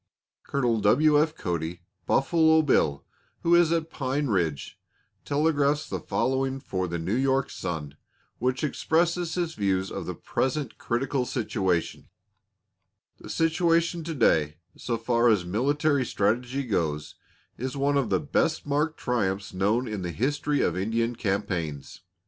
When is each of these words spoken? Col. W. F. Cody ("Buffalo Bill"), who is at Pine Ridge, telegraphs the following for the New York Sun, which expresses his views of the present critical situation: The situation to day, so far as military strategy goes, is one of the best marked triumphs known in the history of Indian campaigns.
Col. 0.41 0.79
W. 0.79 1.21
F. 1.21 1.35
Cody 1.35 1.83
("Buffalo 2.07 2.63
Bill"), 2.63 3.05
who 3.43 3.53
is 3.53 3.71
at 3.71 3.91
Pine 3.91 4.25
Ridge, 4.29 4.79
telegraphs 5.25 5.87
the 5.87 5.99
following 5.99 6.59
for 6.59 6.87
the 6.87 6.97
New 6.97 7.13
York 7.13 7.51
Sun, 7.51 7.95
which 8.39 8.63
expresses 8.63 9.35
his 9.35 9.53
views 9.53 9.91
of 9.91 10.07
the 10.07 10.15
present 10.15 10.79
critical 10.79 11.23
situation: 11.23 12.09
The 13.19 13.29
situation 13.29 14.03
to 14.05 14.15
day, 14.15 14.57
so 14.75 14.97
far 14.97 15.27
as 15.29 15.45
military 15.45 16.03
strategy 16.03 16.63
goes, 16.63 17.13
is 17.59 17.77
one 17.77 17.95
of 17.95 18.09
the 18.09 18.19
best 18.19 18.65
marked 18.65 18.97
triumphs 18.97 19.53
known 19.53 19.87
in 19.87 20.01
the 20.01 20.11
history 20.11 20.61
of 20.61 20.75
Indian 20.75 21.15
campaigns. 21.15 22.01